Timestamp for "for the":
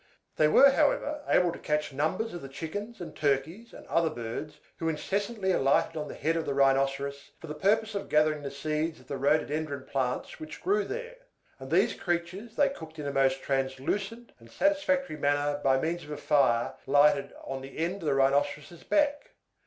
7.39-7.53